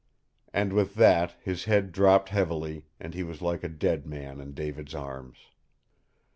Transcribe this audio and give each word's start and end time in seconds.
And 0.51 0.73
with 0.73 0.95
that 0.95 1.35
his 1.43 1.65
head 1.65 1.91
dropped 1.91 2.29
heavily, 2.29 2.87
and 2.99 3.13
he 3.13 3.21
was 3.21 3.39
like 3.39 3.63
a 3.63 3.69
dead 3.69 4.07
man 4.07 4.41
in 4.41 4.55
David's 4.55 4.95
arms. 4.95 5.37